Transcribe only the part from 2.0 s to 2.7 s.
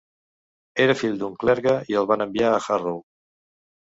el van enviar a